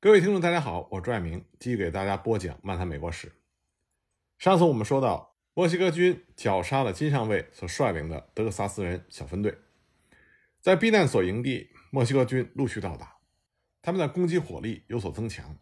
[0.00, 3.26] 各位听众，大家好，我是朱爱明继续给大家播讲《漫谈美国史》。
[4.38, 9.58] 上次我们说到，墨西哥军绞杀了金上尉所率领的德克萨斯人小分队，
[10.60, 13.16] 在避难所营地，墨西哥军陆续到达，
[13.82, 15.56] 他们的攻击火力有所增强，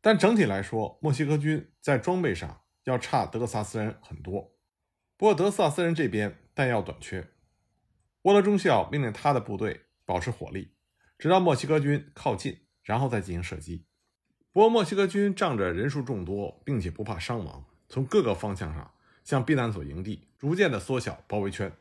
[0.00, 4.54] 但整体来说，墨西哥军在装备上要差德克萨斯人很多。
[5.16, 7.26] 不过，德克萨斯人这边弹药短缺，
[8.22, 10.76] 沃德中校命令他的部队保持火力，
[11.18, 12.60] 直到墨西哥军靠近。
[12.82, 13.84] 然后再进行射击。
[14.52, 18.92] 不过，墨西哥军仗着人数众多，并且不怕伤亡，从各个方向上
[19.24, 21.72] 向避难所营地逐渐的缩小包围圈。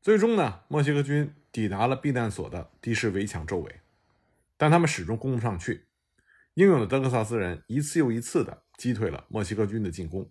[0.00, 3.80] 最终呢，墨西哥军抵达了避难所的地势围墙周围，
[4.56, 5.86] 但他们始终攻不上去。
[6.54, 10.30] 英勇的德克萨斯人一次又一次的击退了墨西哥军的进攻。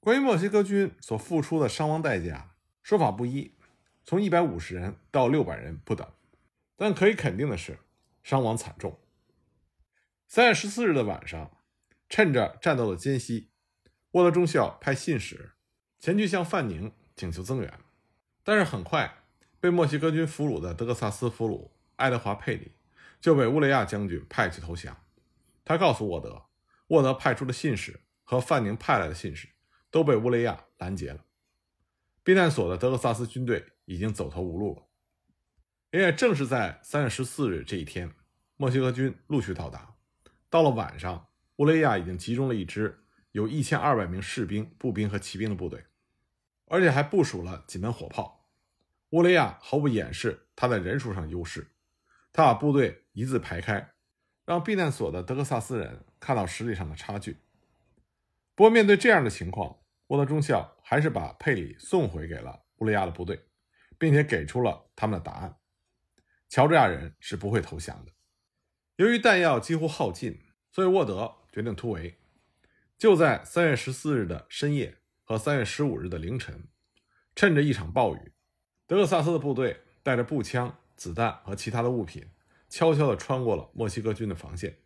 [0.00, 3.54] 关于墨西哥军所付出的伤亡代价，说法不一，
[4.04, 6.06] 从一百五十人到六百人不等。
[6.76, 7.78] 但可以肯定的是，
[8.22, 8.98] 伤亡惨重。
[10.30, 11.56] 三月十四日的晚上，
[12.10, 13.48] 趁着战斗的间隙，
[14.10, 15.52] 沃德中校派信使
[15.98, 17.80] 前去向范宁请求增援，
[18.44, 19.22] 但是很快
[19.58, 22.72] 被墨西哥军俘虏的德克萨斯俘虏爱德华·佩里
[23.22, 25.02] 就被乌雷亚将军派去投降。
[25.64, 26.44] 他告诉沃德，
[26.88, 29.48] 沃德派出的信使和范宁派来的信使
[29.90, 31.24] 都被乌雷亚拦截了。
[32.22, 34.82] 避难所的德克萨斯军队已经走投无路了。
[35.98, 38.14] 也正是在三月十四日这一天，
[38.58, 39.94] 墨西哥军陆续到达。
[40.50, 45.84] 到了晚上，乌雷亚已经集中了一支有一千二百名士兵、步兵和骑兵的部队，
[46.66, 48.48] 而且还部署了几门火炮。
[49.10, 51.68] 乌雷亚毫不掩饰他在人数上的优势，
[52.32, 53.92] 他把部队一字排开，
[54.44, 57.36] 让避难所的德克萨斯人看到实力上的差距。
[58.54, 63.46] 不过，面对这样的情况，沃德中校还是把佩里送回给了乌雷亚的部队，
[63.98, 65.56] 并且给出了他们的答案：
[66.48, 68.12] 乔治亚人是不会投降的。
[68.98, 70.40] 由于弹药几乎耗尽，
[70.72, 72.18] 所以沃德决定突围。
[72.98, 76.66] 就在三月十四日的深夜和三月十五日的凌晨，
[77.36, 78.32] 趁着一场暴雨，
[78.88, 82.28] 德克萨斯的部队带着步枪、子弹和其他的物品，
[82.68, 84.78] 悄悄地穿过了墨西哥军的防线。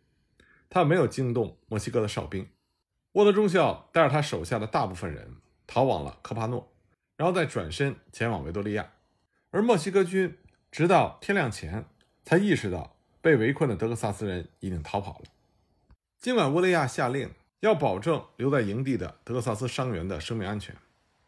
[0.69, 2.47] 他没有惊动墨西哥的哨兵。
[3.13, 6.71] 沃德中校带着他手下的大部分人逃往了科帕诺，
[7.17, 8.91] 然后再转身前往维多利亚。
[9.49, 10.37] 而墨西哥军
[10.71, 11.85] 直到天亮前
[12.23, 12.92] 才意识到。
[13.23, 15.25] 被围困的德克萨斯人已经逃跑了。
[16.19, 20.75] 尽管乌雷亚下令要保证留在营地的德克萨斯伤员的生命安全，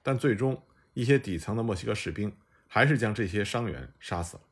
[0.04, 0.62] 但最终
[0.94, 2.36] 一些底层的墨西哥士兵
[2.68, 4.44] 还是将这些伤员杀死了。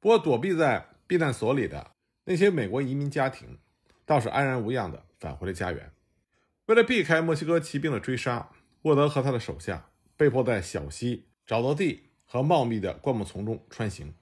[0.00, 1.92] 不过，躲避在避难所里的
[2.24, 3.58] 那些美国移民家庭
[4.04, 5.92] 倒是安然无恙地返回了家园。
[6.66, 8.50] 为了避开墨西哥骑兵的追杀，
[8.82, 14.12] 沃德和他的手下被迫在小溪、沼泽地和茂密的灌木丛中穿行。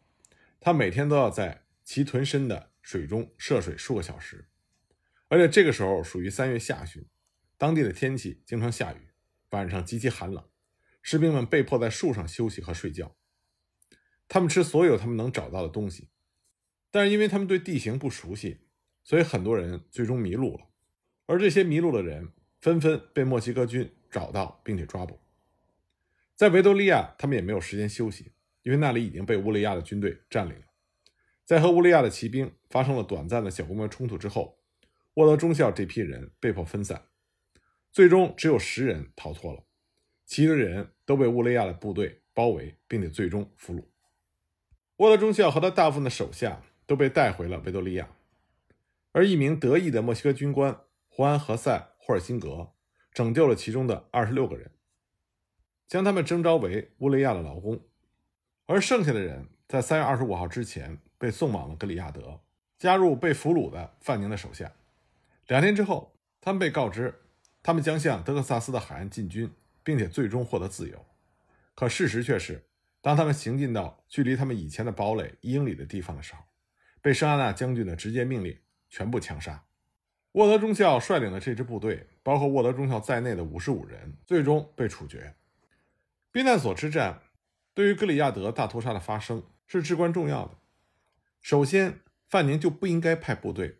[0.61, 1.60] 他每天都要在。
[1.85, 4.49] 其屯深的水中涉水数个小时，
[5.29, 7.05] 而且这个时候属于三月下旬，
[7.57, 9.09] 当地的天气经常下雨，
[9.51, 10.45] 晚上极其寒冷，
[11.03, 13.17] 士兵们被迫在树上休息和睡觉。
[14.29, 16.09] 他们吃所有他们能找到的东西，
[16.91, 18.61] 但是因为他们对地形不熟悉，
[19.03, 20.69] 所以很多人最终迷路了。
[21.27, 25.21] 而这些迷路的人纷纷被墨西哥军找到并且抓捕。
[26.37, 28.33] 在维多利亚，他们也没有时间休息，
[28.63, 30.70] 因为那里已经被乌雷亚的军队占领了。
[31.51, 34.61] 在和乌利亚的骑兵发生了短暂的小规模冲突之后，
[35.15, 37.07] 沃德中校这批人被迫分散，
[37.91, 39.65] 最终只有十人逃脱了，
[40.25, 43.83] 其余的人都被乌利亚的部队包围，并且最终俘虏。
[44.99, 48.09] 沃德中校和他大部分的手下都被带回了维多利亚，
[49.11, 52.75] 而一名得意的墨西哥军官胡安·何塞·霍尔辛格
[53.13, 54.71] 拯救了其中的二十六个人，
[55.89, 57.81] 将他们征召为乌利亚的劳工，
[58.67, 61.01] 而剩下的人在三月二十五号之前。
[61.21, 62.41] 被送往了格里亚德，
[62.79, 64.73] 加入被俘虏的范宁的手下。
[65.49, 67.15] 两天之后，他们被告知，
[67.63, 69.53] 他们将向德克萨斯的海岸进军，
[69.85, 71.05] 并且最终获得自由。
[71.75, 72.65] 可事实却是，
[73.03, 76.41] 当他们行进到距离他们以前的堡垒一英里的地方的时候，
[77.03, 78.59] 被圣安娜将军的直接命令
[78.89, 79.63] 全部枪杀。
[80.33, 85.35] 沃德中校率领的这支部队，包括沃德中校在内的五十五人，最终被处决。
[86.33, 87.21] 避难所之战
[87.75, 90.57] 对于格里亚德大屠杀的发生是至关重要的。
[91.41, 93.79] 首先，范宁就不应该派部队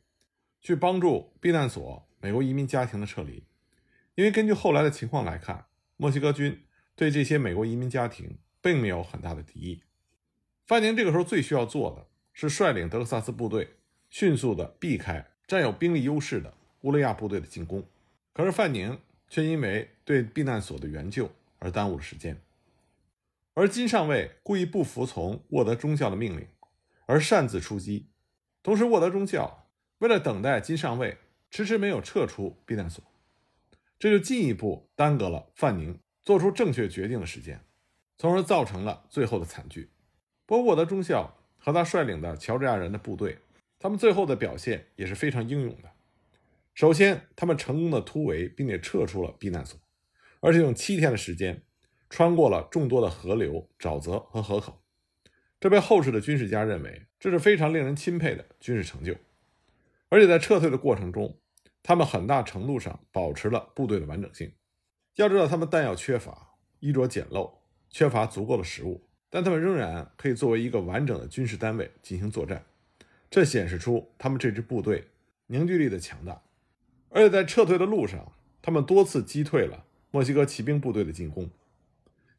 [0.61, 3.45] 去帮助避难所美国移民家庭的撤离，
[4.15, 5.67] 因为根据后来的情况来看，
[5.97, 6.63] 墨西哥军
[6.97, 9.83] 对这些美国移民家庭并没有很大的敌意。
[10.67, 13.75] 范宁这个时候最需要做的是率领德克萨斯部队
[14.09, 17.85] 迅速的避开占有兵力优势的乌雷亚部队的进攻，
[18.33, 18.99] 可是范宁
[19.29, 22.41] 却因为对避难所的援救而耽误了时间，
[23.53, 26.47] 而金上尉故意不服从沃德中校的命令。
[27.11, 28.09] 而擅自出击，
[28.63, 29.69] 同时沃德中校
[29.99, 31.19] 为了等待金上尉，
[31.51, 33.03] 迟迟没有撤出避难所，
[33.99, 37.65] 这就进一步耽搁了范宁做出正确决定的时间，
[38.17, 39.91] 从而造成了最后的惨剧。
[40.47, 43.39] 不过，沃德中校和他率领的乔治亚人的部队，
[43.81, 45.91] 他们最后的表现也是非常英勇的。
[46.75, 49.81] 首先，他们成功的突围，并且撤出了避难所，
[50.39, 51.65] 而且用七天的时间，
[52.09, 54.80] 穿过了众多的河流、沼泽和河口。
[55.61, 59.15] 这被后世的军事家认为这是非常令人钦佩的军事成就，
[60.09, 61.39] 而且在撤退的过程中，
[61.83, 64.51] 他们很大程度上保持了部队的完整性。
[65.17, 67.53] 要知道，他们弹药缺乏，衣着简陋，
[67.91, 72.65] 缺乏足够的食物，但他们仍然可以作为一个完整的军事单位进行作战，
[73.31, 75.09] 这显示出他们这支部队
[75.49, 76.41] 凝聚力的强大。
[77.11, 78.33] 而且在撤退的路上，
[78.63, 81.51] 他们多次击退了墨西哥骑兵部队的进攻。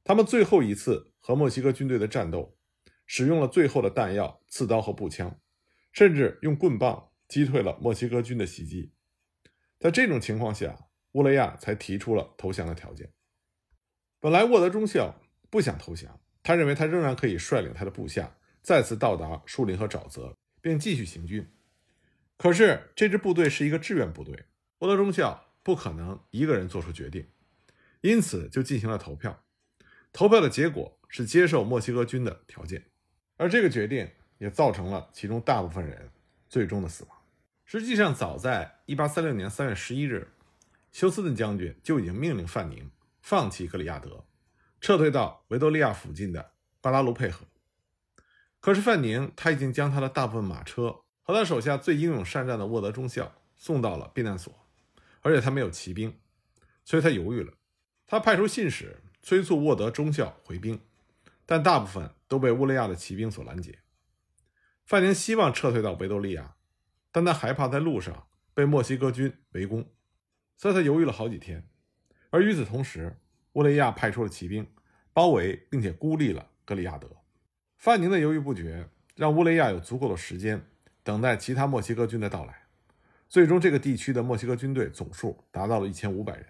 [0.03, 2.55] 他们最后一次和墨西哥军队的战斗。
[3.13, 5.37] 使用了最后的弹药、刺刀和步枪，
[5.91, 8.93] 甚至用棍棒击退了墨西哥军的袭击。
[9.77, 13.11] 在这种情况下，乌雷亚才提出了投降的条件。
[14.21, 15.19] 本来沃德中校
[15.49, 21.45] 不想投降，他认为他仍然可以率领他的部下再次到达树林和沼泽，并继续行军。
[22.37, 24.45] 可是这支部队是一个志愿部队，
[24.79, 27.27] 沃德中校不可能一个人做出决定，
[27.99, 29.43] 因此就进行了投票。
[30.13, 32.90] 投票的结果是接受墨西哥军的条件。
[33.41, 34.07] 而这个决定
[34.37, 36.11] 也造成了其中大部分人
[36.47, 37.17] 最终的死亡。
[37.65, 40.27] 实际上，早在1836年3月11日，
[40.91, 44.23] 休斯顿将军就已经命令范宁放弃格里亚德，
[44.79, 46.51] 撤退到维多利亚附近的
[46.81, 47.47] 巴拉卢佩河。
[48.59, 54.53] 可是，范宁他已经将他的大部分马车和他手下最英勇善战的沃德中校送到了避难所，
[55.21, 56.15] 而且他没有骑兵，
[56.85, 57.51] 所以他犹豫了。
[58.05, 60.79] 他派出信使催促沃德中校回兵。
[61.47, 63.79] 但大部分都被乌雷亚的骑兵所拦截。
[64.85, 66.55] 范宁希望撤退到维多利亚，
[67.11, 69.85] 但他害怕在路上被墨西哥军围攻，
[70.55, 71.67] 所以他犹豫了好几天。
[72.29, 73.17] 而与此同时，
[73.51, 74.65] 乌雷亚派出了骑兵
[75.11, 77.09] 包围并且孤立了格里亚德。
[77.75, 80.65] 范宁的犹豫不决让乌雷亚有足够的时间
[81.03, 82.67] 等待其他墨西哥军的到来。
[83.27, 86.45] 最终，这个地区的墨西哥军队总数达到了一千五百人。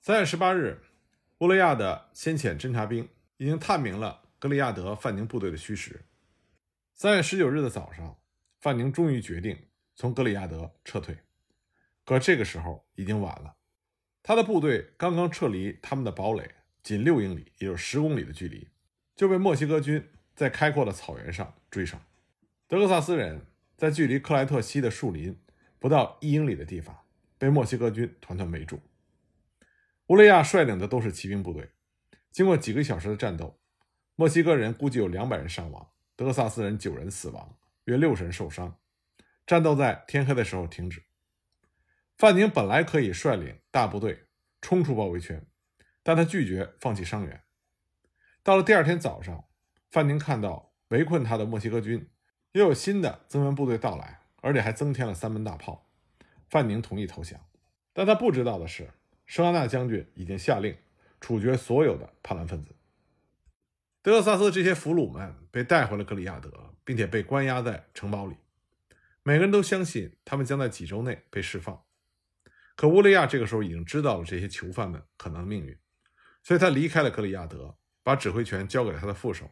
[0.00, 0.82] 三月十八日，
[1.38, 4.19] 乌雷亚的先遣侦察兵已经探明了。
[4.40, 6.06] 格里亚德范宁部队的虚实。
[6.94, 8.16] 三月十九日的早上，
[8.58, 11.18] 范宁终于决定从格里亚德撤退。
[12.06, 13.56] 可这个时候已经晚了，
[14.22, 18.66] 他的部队刚刚撤离他们的堡垒，仅六英里，也就是十公里的距离，
[19.14, 22.02] 就被墨西哥军在开阔的草原上追上。
[22.66, 23.44] 德克萨斯人
[23.76, 25.38] 在距离克莱特西的树林
[25.78, 27.04] 不到一英里的地方
[27.36, 28.80] 被墨西哥军团团围住。
[30.06, 31.72] 乌雷亚率领的都是骑兵部队，
[32.32, 33.59] 经过几个小时的战斗。
[34.20, 38.76] 墨西哥人估计有两百人伤亡，德克萨斯人九人死亡，约六十人受伤。
[39.46, 41.02] 战斗在天黑的时候停止。
[42.18, 44.26] 范宁本来可以率领大部队
[44.60, 45.46] 冲出包围圈，
[46.02, 47.40] 但他拒绝放弃伤员。
[48.42, 49.42] 到了第二天早上，
[49.90, 52.06] 范宁看到围困他的墨西哥军
[52.52, 55.88] 又有新的增援部队到来，而且还增添了三门大炮。
[56.50, 57.40] 范宁同意投降，
[57.94, 58.90] 但他不知道的是，
[59.24, 60.76] 圣安娜将军已经下令
[61.22, 62.74] 处决所有的叛乱分子。
[64.02, 68.36] 德克萨斯这些俘虏们被带回了格里亚德，并且被关押在城堡里。
[69.22, 71.82] 每个人都相信他们将在几周内被释放。
[72.76, 75.76] 可乌利亚这个时候已经知道了这些囚犯们可能的命运，
[76.42, 79.50] 所以他离开了格里亚德，把指挥权交给了他的副手。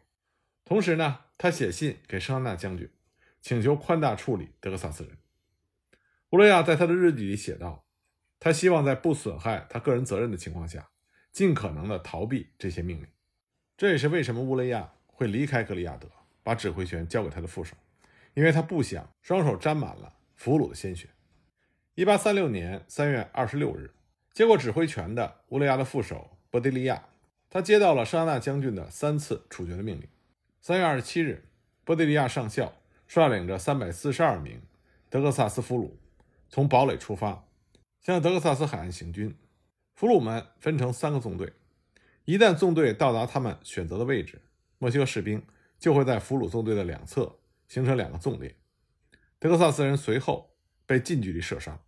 [0.64, 2.90] 同时呢，他写信给圣安娜将军，
[3.42, 5.18] 请求宽大处理德克萨斯人。
[6.30, 7.86] 乌利亚在他的日记里写道
[8.40, 10.88] ：“他希望在不损害他个人责任的情况下，
[11.32, 13.06] 尽可能的逃避这些命令。”
[13.78, 16.08] 这也是为什么乌雷亚会离开格里亚德，
[16.42, 17.76] 把指挥权交给他的副手，
[18.34, 21.08] 因为他不想双手沾满了俘虏的鲜血。
[21.94, 23.92] 一八三六年三月二十六日，
[24.32, 27.04] 接过指挥权的乌雷亚的副手波迪利亚，
[27.48, 30.08] 他接到了沙纳将军的三次处决的命令。
[30.60, 31.44] 三月二十七日，
[31.84, 32.72] 波迪利亚上校
[33.06, 34.60] 率领着三百四十二名
[35.08, 35.92] 德克萨斯俘虏，
[36.48, 37.44] 从堡垒出发，
[38.00, 39.32] 向德克萨斯海岸行军。
[39.94, 41.52] 俘虏们分成三个纵队。
[42.28, 44.42] 一旦纵队到达他们选择的位置，
[44.76, 45.42] 墨西哥士兵
[45.78, 48.54] 就会在俘虏纵队的两侧形成两个纵列。
[49.38, 50.54] 德克萨斯人随后
[50.84, 51.82] 被近距离射伤，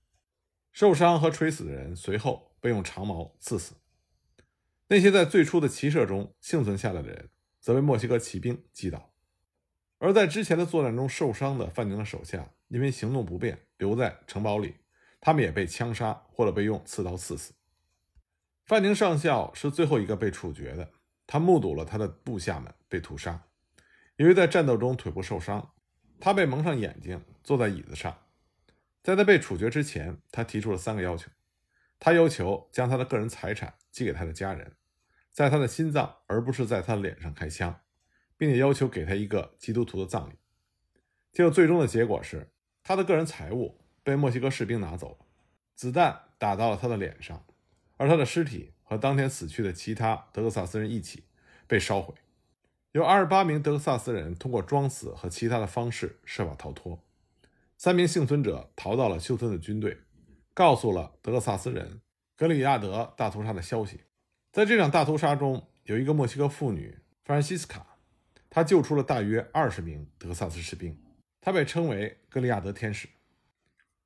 [0.73, 3.75] 受伤和垂死的人随后被用长矛刺死。
[4.89, 7.29] 那些在最初的骑射中幸存下来的人，
[7.61, 9.13] 则被墨西哥骑兵击倒。
[9.99, 14.77] 而在之前的作战中受伤的范宁的手下，因为行动不便留在城堡里，
[15.21, 17.53] 他们也被枪杀或者被用刺刀刺死。
[18.71, 20.93] 范宁上校是最后一个被处决的，
[21.27, 23.43] 他目睹了他的部下们被屠杀。
[24.15, 25.73] 由于在战斗中腿部受伤，
[26.21, 28.17] 他被蒙上眼睛，坐在椅子上。
[29.03, 31.29] 在他被处决之前，他提出了三个要求。
[31.99, 34.77] 他要求将他的个人财产寄给他的家人，
[35.33, 37.81] 在他的心脏而不是在他的脸上开枪，
[38.37, 40.35] 并且要求给他一个基督徒的葬礼。
[41.33, 42.49] 结果最终的结果是，
[42.85, 45.27] 他的个人财物被墨西哥士兵拿走了，
[45.75, 47.45] 子弹打到了他的脸上，
[48.01, 51.25] 而他的尸体和当天死去的其他德克萨斯人一起
[51.67, 52.15] 被烧毁。
[52.93, 56.99] 有二十八名德克萨斯人通过装死和其他的方式设法逃脱。
[57.77, 59.99] 三名幸存者逃到了休斯顿的军队，
[60.55, 62.01] 告诉了德克萨斯人
[62.39, 64.01] 格里亚德大屠杀的消息。
[64.51, 67.99] 在这场大屠杀中，有一个墨西哥妇女弗兰西斯卡，
[68.49, 70.99] 她救出了大约二十名德克萨斯士兵，
[71.43, 73.07] 她被称为格里亚德天使。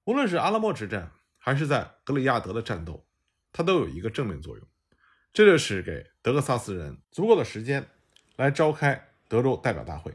[0.03, 3.07] 无论是阿拉莫之战，还是在格里亚德的战斗，
[3.55, 4.69] 它都有一个正面作用，
[5.33, 7.87] 这就是给德克萨斯人足够的时间
[8.37, 10.13] 来召开德州代表大会。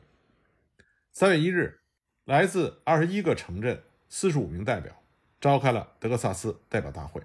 [1.11, 1.77] 三月一日。
[2.25, 5.01] 来自二十一个城镇四十五名代表
[5.41, 7.23] 召开了德克萨斯代表大会，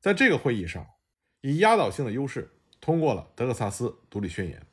[0.00, 0.84] 在这个会议上，
[1.42, 2.50] 以压倒性的优势
[2.80, 4.66] 通过了德克萨斯独立宣言。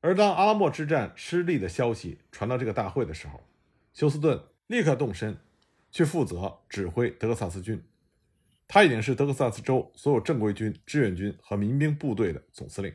[0.00, 3.42] 而当阿拉莫之战失利的消息传到这个大会的时候，
[3.92, 5.36] 休斯顿立刻动身
[5.90, 7.82] 去负责指挥德克萨斯军。
[8.74, 12.92] 他已经是德克萨斯州所有正规军、志愿军和民兵部队的总司令。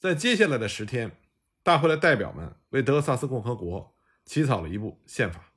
[0.00, 1.12] 在接下来的十天，
[1.62, 3.94] 大会的代表们为德克萨斯共和国。
[4.24, 5.52] 起草了一部宪法，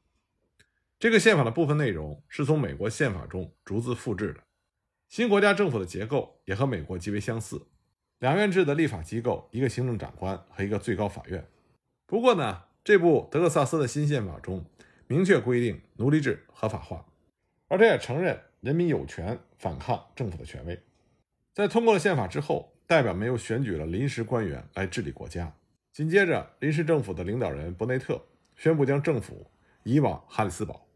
[1.00, 4.42] 这个宪法的部分内容是从美国宪法中逐字复制的。
[5.10, 7.66] 新国家政府的结构也和美国极为相似，
[8.20, 11.44] 两院制的立法机构，一个行政长官和一个最高法院。
[12.06, 14.64] 不过呢，这部德克萨斯的新宪法中
[15.08, 17.04] 明确规定奴隶制合法化，
[17.68, 20.80] 而且也承认人民有权反抗政府的权威。
[21.54, 25.54] 在通过了宪法之后，代表们又选举了临时官员来治理国家。
[25.92, 28.24] 紧接着，临时政府的领导人伯内特。
[28.58, 29.50] 宣布将政府
[29.82, 30.88] 移往哈里斯堡。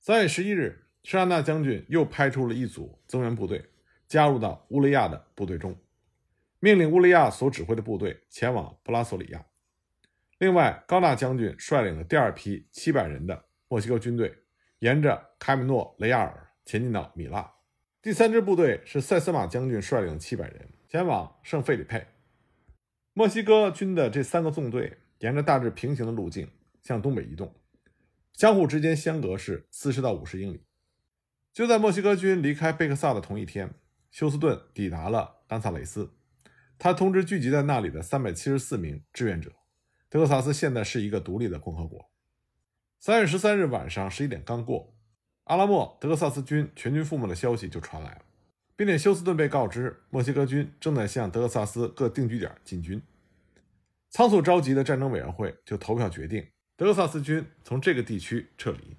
[0.00, 3.64] 三月十一日，施安纳将军又派出了一组增援部队，
[4.06, 5.74] 加入到乌雷亚的部队中，
[6.60, 9.42] 命令乌雷亚所指挥的部队前往布拉索里亚。
[10.36, 14.36] 另外，高纳将军率领了第二批七百人的墨西哥军队，
[14.80, 17.52] 沿着卡米诺雷亚尔前进到米拉。
[18.02, 22.06] 第三支部队是塞斯马将军率领七百人，前往圣费里佩。
[23.12, 26.48] 墨西哥军的这三个纵队沿着大致平行的路径。
[26.82, 27.54] 向东北移动，
[28.34, 30.66] 相互之间相隔是四十到五十英里。
[31.50, 33.72] 就在墨西哥军离开贝克萨的同一天，
[34.10, 36.12] 休斯顿抵达了冈萨雷斯。
[36.78, 39.50] 他通知聚集在那里的三百七十四名志愿者：
[40.10, 42.10] 德克萨斯现在是一个独立的共和国。
[43.00, 44.93] 三月十三日晚上十一点刚过，
[45.44, 48.22] 阿拉莫德克萨斯军全军覆没的消息就传来了，
[48.76, 53.02] 并且休斯顿被告知墨西哥军正在向德克萨斯各定居点进军。
[54.10, 56.46] 仓促召集的战争委员会就投票决定。
[56.76, 58.96] 德克萨斯军从这个地区撤离，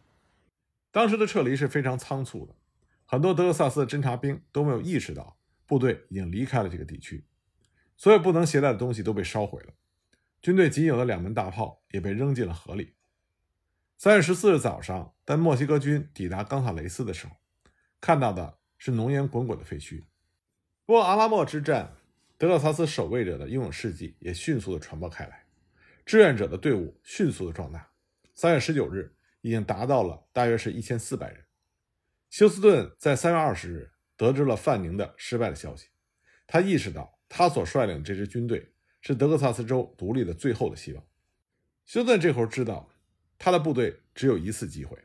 [0.92, 2.56] 当时的撤离是非常仓促的，
[3.06, 7.26] 很多德克萨斯的侦察兵都没有意识到部队已经离开了这个地区，
[7.98, 9.74] 所有不能携带的东西都被烧毁了，
[10.42, 12.95] 军队仅有的两门大炮也被扔进了河里。
[13.98, 17.34] 三月十四日早上，当墨西哥军抵达冈萨雷斯的时候，
[18.02, 20.04] 看到的是浓烟滚滚的废墟。
[20.86, 21.96] 不过，阿拉莫之战，
[22.38, 25.46] 德克萨斯守卫者的英勇事迹也迅速的传播开来。
[26.06, 27.90] 志愿者的队伍迅速的壮大，
[28.34, 31.46] 三月十九日已经达到了大约是一千四百人。
[32.30, 35.88] 休斯顿在三月二十日得知了范宁的失败的消息，
[36.46, 41.04] 他意识到他所率领这支军队是德克萨斯州独立的最后的希望。
[41.86, 42.90] 休斯顿这会儿知道
[43.38, 44.98] 他的部队只有一次机会，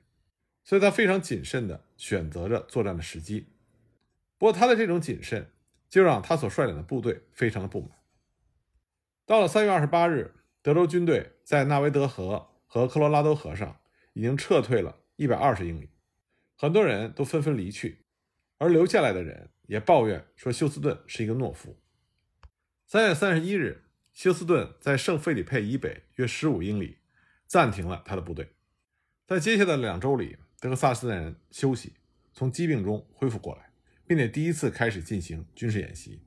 [0.65, 3.49] 所以他非常谨慎地选择着作战的时机。
[4.39, 5.51] 不过他的这种谨慎
[5.89, 7.91] 就让他所率领的部队非常的不满。
[9.27, 10.35] 到了三月二十八日。
[10.63, 13.81] 德州军队在纳维德河和科罗拉多河上
[14.13, 15.89] 已经撤退了一百二十英里，
[16.55, 18.05] 很多人都纷纷离去，
[18.59, 21.81] 而留下来的人也抱怨说休斯顿是一个懦夫。
[22.85, 26.99] 三月三十一日，休斯顿在圣费里佩以北约十五英里
[27.51, 28.53] 暂停了他的部队，
[29.27, 31.95] 在接下来的两周里，德克萨斯人休息，
[32.33, 33.73] 从疾病中恢复过来，
[34.07, 36.23] 并且第一次开始进行军事演习。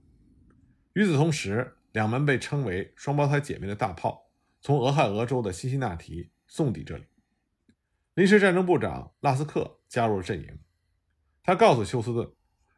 [0.92, 4.30] 与此同时，两门被称为“双胞胎姐妹”的大炮。
[4.60, 7.06] 从俄亥俄州的辛辛那提送抵这里，
[8.15, 10.60] 临时战争部长拉斯克加入了阵营。
[11.42, 12.30] 他告诉休斯顿，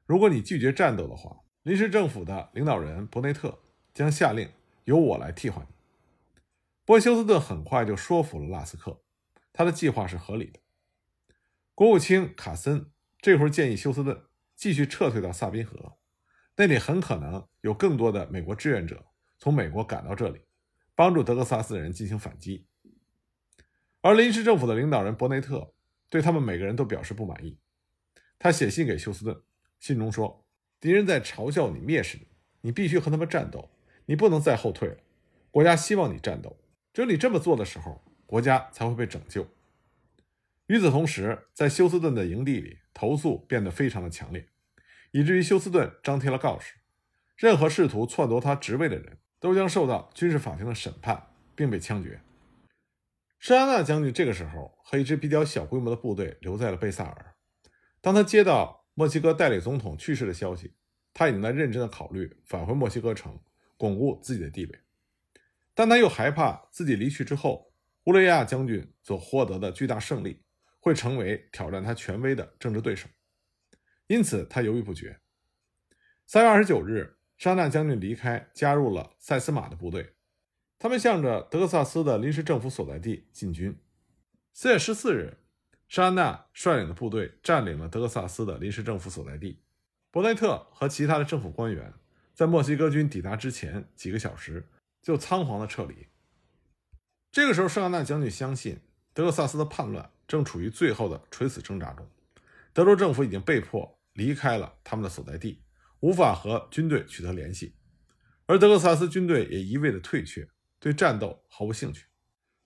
[0.05, 3.57] 如果你拒绝战斗的话，临时政府的领导人伯内特
[3.91, 4.47] 将下令
[4.83, 5.74] 由我来替换你。
[6.85, 9.01] 波，休斯顿很快就说服了拉斯克，
[9.51, 10.59] 他的计划是合理的。
[11.73, 14.23] 国务卿卡森这会儿建议休斯顿
[14.55, 15.97] 继续撤退到萨宾河，
[16.55, 19.05] 那里很可能有更多的美国志愿者
[19.37, 20.41] 从美国赶到这里。
[20.97, 22.67] 帮助德克萨斯人进行反击，
[23.99, 25.73] 而临时政府的领导人伯内特
[26.09, 27.59] 对他们每个人都表示不满意。
[28.39, 29.41] 他写信给休斯顿，
[29.77, 30.47] 信中说
[30.79, 32.27] ：“敌人在嘲笑你、蔑视你，
[32.61, 33.69] 你必须和他们战斗，
[34.05, 34.95] 你不能再后退了。
[35.51, 36.57] 国家希望你战斗，
[36.95, 39.45] 只有你这么做的时候，国家才会被拯救。”
[40.67, 44.47] 与此同时，在休斯顿的营地里，投诉变得非常的强烈，
[45.11, 46.75] 以至于休斯顿张贴了告示：
[47.35, 52.21] 任何试图篡夺他职位的人都将受到军事法庭的审判，并被枪决。
[53.39, 57.35] 沙安娜将军这个时候和一支比较小规模的部队留在了贝萨尔。
[57.99, 60.73] 当他接到墨西哥代理总统去世的消息，
[61.13, 63.37] 他已经在认真的考虑返回墨西哥城，
[63.75, 64.79] 巩固自己的地位，
[65.75, 67.71] 但他又害怕自己离去之后，
[68.05, 70.41] 乌雷亚将军所获得的巨大胜利。
[70.79, 73.09] 会成为挑战他权威的政治对手，
[74.05, 75.19] 因此他犹豫不决。
[76.27, 80.13] 三月二十九日，沙纳将军离开，加入了塞斯马的部队。
[80.77, 83.75] 他们向着德克萨斯的临时政府所在地进军。
[84.53, 85.39] 四月十四日，
[85.87, 89.63] 沙纳率领的部队占领了德克萨斯的临时政府所在地。
[90.11, 91.91] 伯内特和其他的政府官员
[92.35, 94.67] 在墨西哥军抵达之前几个小时
[95.05, 96.07] 就仓皇的撤离。
[97.31, 98.79] 这个时候，沙纳将军相信
[99.13, 100.09] 德克萨斯的叛乱。
[100.27, 102.09] 正处于最后的垂死挣扎中，
[102.73, 105.61] 德州政府已经被迫离开了他们的所在地，
[105.99, 107.75] 无法和军队取得联系，
[108.47, 112.07] 而德克萨斯军队也一味的退却，对战斗毫无兴趣。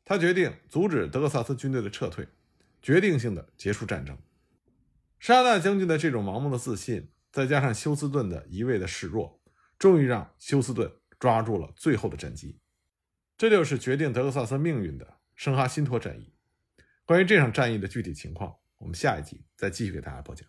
[0.06, 2.30] 他决定阻止德克萨斯军队的撤退，
[2.82, 4.18] 决定性的结束战争。
[5.20, 9.42] 沙纳将军的这种盲目的自信，再加上休斯顿的一味的示弱，
[9.78, 12.60] 终于让休斯顿抓住了最后的战机。
[13.38, 16.34] 这就是决定德克萨斯命运的圣哈辛托战役。
[17.06, 20.48] 关于这场战役的具体情况，我们下一集再继续给大家播讲。